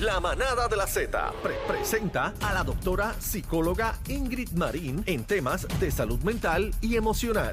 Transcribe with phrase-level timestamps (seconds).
[0.00, 5.66] La manada de la Z pre- presenta a la doctora psicóloga Ingrid Marín en temas
[5.78, 7.52] de salud mental y emocional.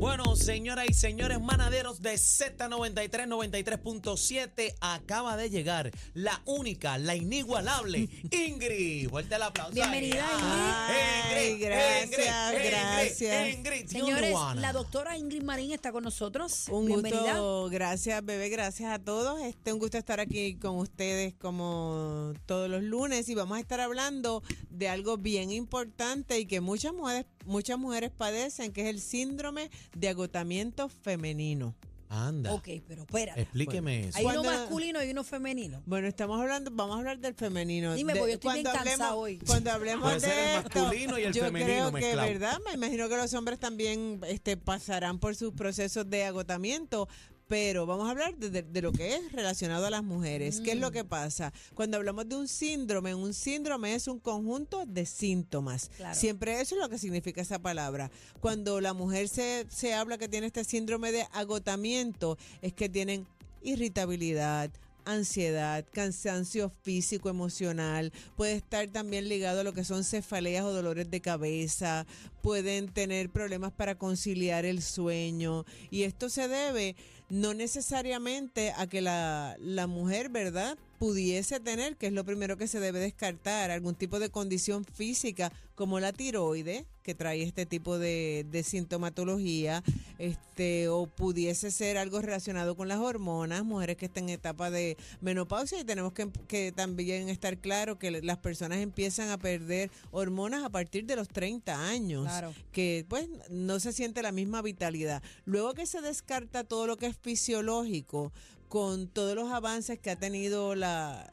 [0.00, 8.08] Bueno, señoras y señores manaderos de Z93, 93.7, acaba de llegar la única, la inigualable
[8.30, 9.10] Ingrid.
[9.10, 9.74] Fuerte el aplauso.
[9.74, 11.36] Bienvenida, Ingrid.
[11.36, 13.54] Ay, Ingrid, gracias, Ingrid, gracias.
[13.54, 14.60] Ingrid, Señores, only one.
[14.62, 16.68] la doctora Ingrid Marín está con nosotros.
[16.70, 17.32] Un Bienvenida.
[17.34, 19.42] gusto, gracias bebé, gracias a todos.
[19.42, 23.80] Este, un gusto estar aquí con ustedes como todos los lunes y vamos a estar
[23.80, 29.00] hablando de algo bien importante y que muchas mujeres, muchas mujeres padecen, que es el
[29.00, 31.74] síndrome de agotamiento femenino.
[32.12, 33.40] Anda, Ok, pero espérate.
[33.42, 34.18] explíqueme eso.
[34.18, 35.80] Hay uno masculino y uno femenino.
[35.86, 37.94] Bueno, estamos hablando, vamos a hablar del femenino.
[37.94, 39.38] Dime, De- porque yo estoy bien cuando cansada hablemos- hoy.
[39.46, 42.28] Cuando hablemos Puede ser de el esto, masculino y el yo femenino creo que, mezclado.
[42.28, 42.58] ¿verdad?
[42.66, 47.08] Me imagino que los hombres también este, pasarán por sus procesos de agotamiento.
[47.50, 50.60] Pero vamos a hablar de, de- de lo que es relacionado a las mujeres.
[50.60, 50.80] ¿Qué es Mm.
[50.82, 51.52] lo que pasa?
[51.74, 55.90] Cuando hablamos de un síndrome, un síndrome es un conjunto de síntomas.
[55.96, 56.14] Claro.
[56.14, 58.08] Siempre eso es lo que significa esa palabra.
[58.40, 63.26] Cuando la mujer se, se habla que tiene este síndrome de agotamiento, es que tienen
[63.62, 64.70] irritabilidad,
[65.12, 71.10] ansiedad, cansancio físico, emocional, puede estar también ligado a lo que son cefaleas o dolores
[71.10, 72.06] de cabeza,
[72.42, 76.96] pueden tener problemas para conciliar el sueño y esto se debe
[77.28, 80.76] no necesariamente a que la, la mujer, ¿verdad?
[81.00, 85.50] Pudiese tener, que es lo primero que se debe descartar, algún tipo de condición física
[85.74, 89.82] como la tiroide, que trae este tipo de, de sintomatología,
[90.18, 94.98] este, o pudiese ser algo relacionado con las hormonas, mujeres que estén en etapa de
[95.22, 100.64] menopausia, y tenemos que, que también estar claro que las personas empiezan a perder hormonas
[100.64, 102.52] a partir de los 30 años Claro.
[102.72, 105.22] que pues no se siente la misma vitalidad.
[105.46, 108.32] Luego que se descarta todo lo que es fisiológico,
[108.70, 111.28] con todos los avances que ha tenido la,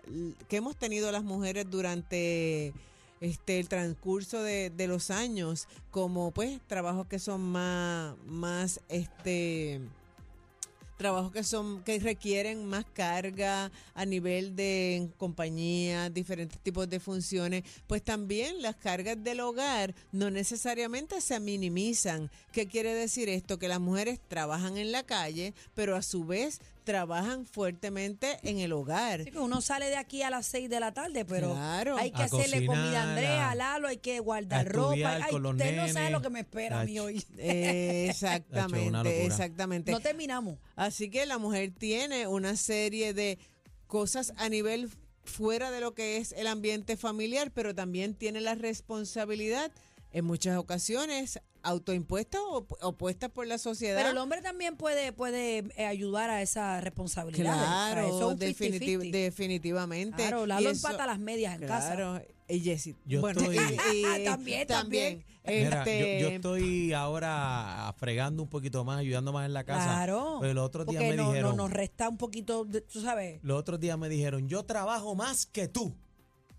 [0.50, 2.74] que hemos tenido las mujeres durante
[3.22, 9.82] este el transcurso de, los años, como pues trabajos que son más, más este
[10.98, 17.64] trabajos que son que requieren más carga a nivel de compañía, diferentes tipos de funciones,
[17.88, 22.30] pues también las cargas del hogar no necesariamente se minimizan.
[22.52, 23.60] ¿Qué quiere decir esto?
[23.60, 28.72] Que las mujeres trabajan en la calle, pero a su vez trabajan fuertemente en el
[28.72, 29.26] hogar.
[29.36, 31.98] Uno sale de aquí a las 6 de la tarde, pero Claro.
[31.98, 34.96] hay que A hacerle comida a Andrea, a- Lalo, hay que guardar ropa.
[35.22, 37.22] Ay, usted no sabe lo que me espera a mí hoy.
[37.38, 39.92] Exactamente, exactamente.
[39.92, 40.58] No terminamos.
[40.78, 43.38] Así que la mujer tiene una serie de
[43.88, 44.90] cosas a nivel
[45.24, 49.72] fuera de lo que es el ambiente familiar, pero también tiene la responsabilidad
[50.14, 53.98] en muchas ocasiones autoimpuestas o o puestas por la sociedad.
[53.98, 57.44] Pero el hombre también puede, puede eh, ayudar a esa responsabilidad.
[57.54, 59.12] Claro, eso es un definiti- 50-50.
[59.12, 60.16] definitivamente.
[60.16, 62.22] Claro, Y Lalo eso- empata las medias en casa.
[62.50, 62.96] Y Jessy.
[63.06, 65.26] Yo bueno, estoy- y- y- También, también.
[65.46, 69.84] Mira, yo- este, yo, estoy ahora fregando un poquito más, ayudando más en la casa.
[69.86, 70.38] Claro.
[70.42, 73.02] Pero el otro día porque me no, no- dijeron, nos resta un poquito, de- tú
[73.02, 73.40] sabes.
[73.44, 75.94] los otros días me dijeron, yo trabajo más que tú.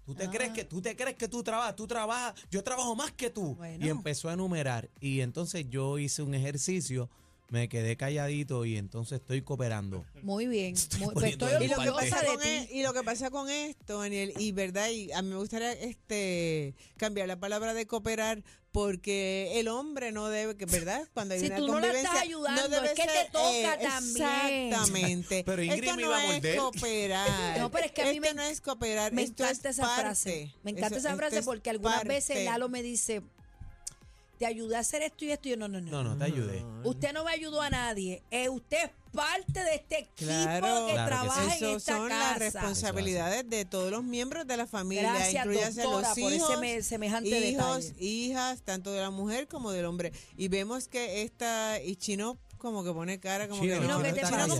[0.07, 0.31] ¿Tú te, Ah.
[0.31, 1.77] crees que, ¿Tú te crees que tú trabajas?
[1.77, 3.55] Tú trabajas, yo trabajo más que tú.
[3.57, 3.85] Bueno.
[3.85, 4.89] Y empezó a enumerar.
[5.01, 7.11] Y entonces yo hice un ejercicio,
[7.49, 10.05] me quedé calladito y entonces estoy cooperando.
[10.23, 10.75] Muy bien.
[10.99, 14.01] Muy, pues estoy Y lo, que pasa con e- y lo que pasa con esto,
[14.01, 19.59] Daniel, y verdad, y a mí me gustaría este cambiar la palabra de cooperar porque
[19.59, 22.23] el hombre no debe, que verdad, cuando hay Si una tú no la convivencia, estás
[22.23, 24.29] ayudando, debe es que te ser, toca eh, también.
[24.69, 25.43] Exactamente.
[25.47, 27.59] Pero Ingrid esto me no iba a es cooperar.
[27.59, 29.77] No, pero es que a mí esto me- no es cooperar, Me esto encanta es
[29.79, 30.03] esa parte.
[30.03, 30.55] frase.
[30.63, 32.45] Me encanta Eso- esa frase porque algunas veces.
[32.45, 33.23] Lalo me dice,
[34.39, 35.49] te ayudé a hacer esto y esto.
[35.49, 35.91] Y yo, no, no, no.
[35.91, 36.65] No, no, te ayudé.
[36.85, 38.23] Usted no me ayudó a nadie.
[38.31, 41.97] Eh, usted es parte de este equipo Claro, que Claro que trabaja en Eso esta
[41.97, 42.31] son casa.
[42.31, 46.37] las responsabilidades de todos los miembros de la familia, Gracias, incluyase doctora, los por ese
[46.37, 48.05] hijos, me- semejante hijos, detalle.
[48.05, 50.13] hijas, tanto de la mujer como del hombre.
[50.37, 53.99] Y vemos que esta y Chino como que pone cara como Chino, que no,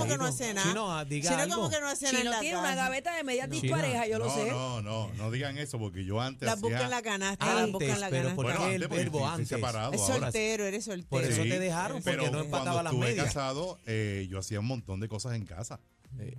[0.05, 0.69] que no Chino, hace nada.
[0.69, 1.55] Chino, diga Chino algo.
[1.57, 4.27] como que no hace nada en la tiene una gaveta de medias disparejas, yo lo
[4.27, 4.51] no, sé.
[4.51, 7.71] no, no, no digan eso porque yo antes Las busca hacía- en la canasta, las
[7.73, 8.37] busca en Antes, la pero canasta.
[8.37, 9.49] ¿por Bueno, qué el verbo antes?
[9.49, 11.09] separado Es soltero, eres soltero.
[11.09, 13.27] Por eso Sí, te dejaron, porque pero no empataba cuando las estuve medias.
[13.27, 15.81] casado, eh, yo hacía un montón de cosas en casa.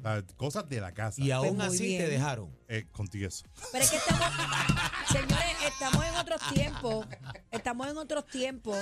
[0.04, 1.22] Ah, cosas de la casa.
[1.22, 2.56] Y aún muy así te dejaron.
[2.68, 3.46] Eh, contigo eso.
[3.72, 4.28] Pero es que estamos,
[5.12, 7.08] señores, estamos en otros tiempos.
[7.52, 8.78] Estamos en otros tiempos.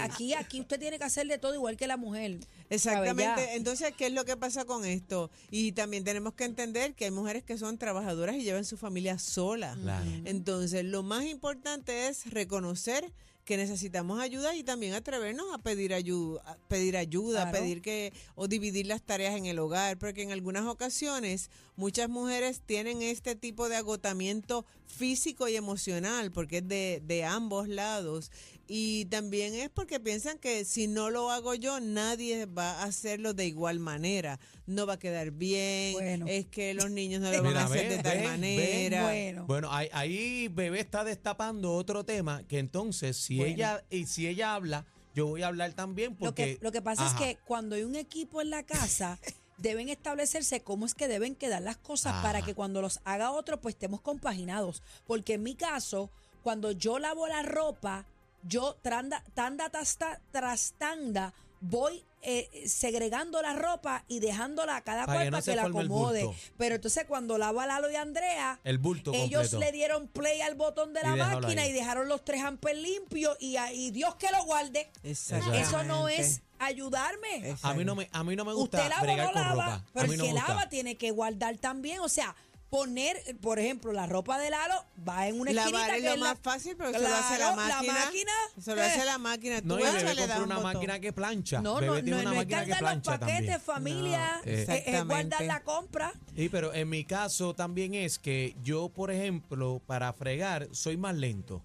[0.00, 2.40] Aquí, aquí usted tiene que hacer de todo igual que la mujer.
[2.70, 3.56] Exactamente.
[3.56, 5.30] Entonces, ¿qué es lo que pasa con esto?
[5.50, 9.18] Y también tenemos que entender que hay mujeres que son trabajadoras y llevan su familia
[9.18, 9.76] sola.
[9.82, 10.10] Claro.
[10.24, 13.12] Entonces, lo más importante es reconocer
[13.46, 17.58] que necesitamos ayuda y también atrevernos a pedir ayuda, a pedir ayuda, Claro.
[17.58, 22.60] pedir que o dividir las tareas en el hogar, porque en algunas ocasiones muchas mujeres
[22.66, 28.32] tienen este tipo de agotamiento físico y emocional, porque es de, de ambos lados.
[28.68, 33.32] Y también es porque piensan que si no lo hago yo, nadie va a hacerlo
[33.32, 34.40] de igual manera.
[34.66, 36.26] No va a quedar bien, Bueno.
[36.28, 39.02] es que los niños no lo van Mira, a hacer de tal manera.
[39.04, 39.44] Bueno.
[39.46, 43.52] Bueno, ahí, ahí bebé está destapando otro tema que entonces si Bueno.
[43.54, 44.84] ella y si ella habla,
[45.14, 47.14] yo voy a hablar también Lo porque que, lo que pasa Ajá.
[47.14, 49.18] es que cuando hay un equipo en la casa,
[49.58, 52.22] deben establecerse cómo es que deben quedar las cosas Ajá.
[52.22, 54.82] para que cuando los haga otro, pues estemos compaginados.
[55.06, 56.10] Porque en mi caso,
[56.42, 58.04] cuando yo lavo la ropa,
[58.48, 65.06] yo tranda, tanda tasta- tras tanda voy eh, segregando la ropa y dejándola a cada
[65.06, 66.28] Para cual que no para se que la acomode.
[66.58, 69.58] Pero entonces cuando lavo a Lalo y Andrea, el bulto ellos completo.
[69.60, 71.70] le dieron play al botón de la máquina ahí.
[71.70, 74.90] y dejaron los tres ampers limpios y, y Dios que lo guarde.
[75.04, 75.38] Eso
[75.84, 77.56] no es ayudarme.
[77.62, 79.42] a mí no me a mí no me gusta Usted lava o bregar no con
[79.42, 79.84] lava, ropa.
[79.92, 82.00] pero el no que lava tiene que guardar también.
[82.00, 82.34] O sea,
[82.70, 84.74] poner, por ejemplo, la ropa de Lalo
[85.08, 87.06] va en una Lavar esquinita es que lo es más la- fácil, pero eso lo
[87.14, 88.32] hace la máquina.
[88.58, 88.84] Eso lo eh.
[88.84, 89.60] hace la máquina.
[89.62, 90.72] Tú No, y vas, bebé le das un una botón.
[90.74, 91.60] máquina que plancha.
[91.60, 93.60] No, Bebé no, tiene no, una no es máquina que cargar los plancha paquetes, también.
[93.60, 94.40] familia.
[94.44, 95.06] No, eh, es exactamente.
[95.14, 96.12] guardar la compra.
[96.34, 101.14] Sí, pero en mi caso también es que yo, por ejemplo, para fregar soy más
[101.14, 101.62] lento.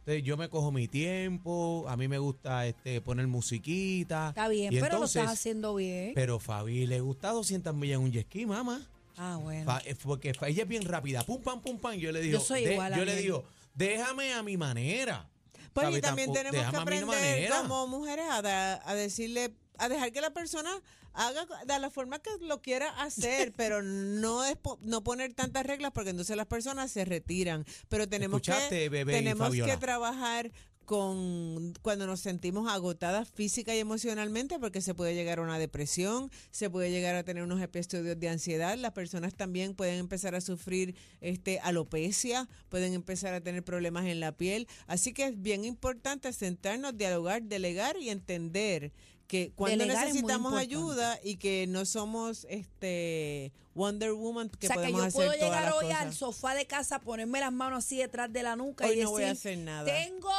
[0.00, 4.30] Entonces yo me cojo mi tiempo, a mí me gusta este poner musiquita.
[4.30, 6.12] Está bien, y pero entonces, lo estás haciendo bien.
[6.14, 8.80] Pero Fabi le gusta 200 millas en un jet ski, mamá.
[9.18, 9.64] Ah, bueno.
[9.64, 11.94] Fa- eh, porque fa- ella es bien rápida, pum, pam, pum, pam.
[11.94, 13.44] Yo le digo, Yo soy de- igual a yo le digo,
[13.74, 15.28] déjame a mi manera.
[15.72, 20.20] Pues y también tenemos que aprender como mujeres a, da- a decirle, a dejar que
[20.20, 20.70] la persona
[21.12, 25.64] haga de la forma que lo quiera hacer, pero no es po- no poner tantas
[25.66, 27.64] reglas porque entonces las personas se retiran.
[27.88, 30.50] Pero tenemos Escuchaste, que bebé tenemos que trabajar
[30.88, 36.30] con cuando nos sentimos agotadas física y emocionalmente porque se puede llegar a una depresión,
[36.50, 40.40] se puede llegar a tener unos episodios de ansiedad, las personas también pueden empezar a
[40.40, 45.66] sufrir este alopecia, pueden empezar a tener problemas en la piel, así que es bien
[45.66, 48.90] importante sentarnos, dialogar, delegar y entender
[49.26, 54.82] que cuando Delegar necesitamos ayuda y que no somos este Wonder Woman que o sea,
[54.82, 56.00] que yo hacer puedo todas llegar las hoy cosas.
[56.00, 59.00] al sofá de casa, ponerme las manos así detrás de la nuca Hoy y no
[59.00, 59.84] decir, voy a hacer nada.
[59.84, 60.32] tengo,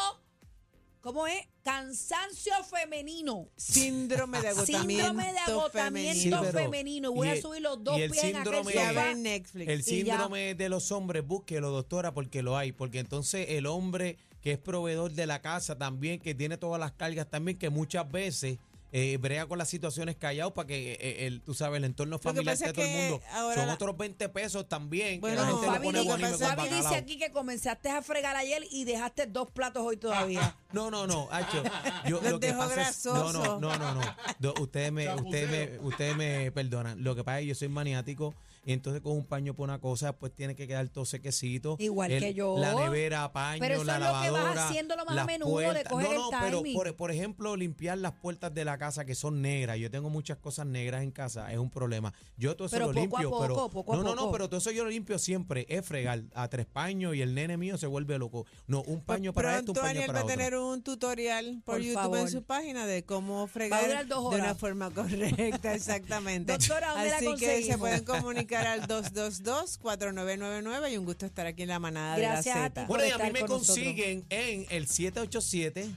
[1.02, 1.48] ¿cómo es?
[1.64, 3.48] Cansancio femenino.
[3.56, 7.12] Síndrome de agotamiento Síndrome de agotamiento Sí, pero- femenino.
[7.12, 9.14] Voy y a subir los dos pies en aquel sofá.
[9.16, 9.68] Netflix.
[9.70, 12.72] El síndrome de los hombres, búsquelo, doctora, porque lo hay.
[12.72, 16.92] Porque entonces el hombre que es proveedor de la casa también, que tiene todas las
[16.94, 18.58] cargas también, que muchas veces
[18.92, 22.58] eh, brega con las situaciones callados para que eh, el, tú sabes, el entorno familiar
[22.58, 23.22] de todo el mundo.
[23.34, 25.22] ahora Son la- otros 20 pesos también.
[25.22, 26.00] Bueno, que la No, gente le pone
[26.32, 30.56] dice- Fabi dice aquí que comenzaste a fregar ayer y dejaste dos platos hoy todavía.
[30.72, 31.64] No, no, no, Hacho,
[32.08, 33.62] yo Los lo que pasa es, no, no, grasosos.
[33.62, 34.02] no, no, no.
[34.40, 37.04] Do- ustedes me, ustedes me, ustedes me perdonan.
[37.04, 38.34] Lo que pasa es que yo soy maniático
[38.66, 41.76] y entonces con un paño por una cosa, pues tiene que quedar todo sequecito.
[41.80, 42.56] Igual que yo.
[42.60, 44.68] La nevera, paño, Pero eso la es lo que vas lavadora.
[44.68, 45.92] haciéndolo más a las menudo, de puertas.
[45.92, 46.76] coger No, no, el pero timing.
[46.76, 49.78] por, por ejemplo, limpiar las puertas de la casa que son negras.
[49.80, 52.14] Yo tengo muchas cosas negras en casa, es un problema.
[52.38, 54.22] Yo todo eso Pero lo poco a limpio, poco, pero poco a no, no, no,
[54.24, 54.32] poco.
[54.34, 57.58] pero todo eso yo lo limpio siempre, es fregar a tres paños y el nene
[57.58, 58.46] mío se vuelve loco.
[58.68, 60.36] No, un paño para esto, un Pronto paño Daniel para a otro.
[60.36, 62.20] tener un tutorial por, Por YouTube favor.
[62.20, 66.52] en su página de cómo Va a fregar durar dos de una forma correcta, exactamente.
[66.54, 71.64] Doctora, ¿dónde la Así que se pueden comunicar al 222-4999 y un gusto estar aquí
[71.64, 72.88] en la manada Gracias de a la ti Z.
[72.88, 73.68] por Bueno, y a mí me con nosotros.
[73.78, 75.90] consiguen en el 787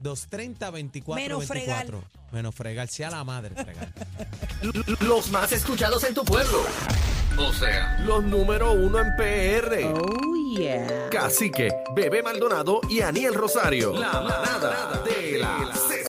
[0.00, 1.86] 230 24 Menos fregar.
[1.90, 2.20] 24.
[2.32, 3.92] Menos fregar, sea la madre fregar.
[5.00, 6.62] Los más escuchados en tu pueblo.
[7.38, 9.84] O sea, los número uno en PR.
[9.94, 11.08] Oh, yeah.
[11.10, 13.92] Cacique, Bebé Maldonado y Aniel Rosario.
[13.92, 15.58] La manada de la